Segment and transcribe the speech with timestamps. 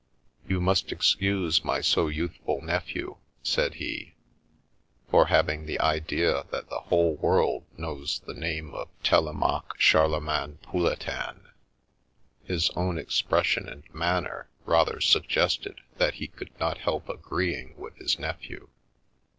[0.49, 4.15] "You must excuse my so youthful nephew," said he,"
[5.11, 11.51] for having the idea that the whole world knows the name of Telemaque Charlemagne Pouletin."
[12.43, 18.17] (His own expression and manner rather suggested that he could not help agreeing with his
[18.17, 18.69] nephew.)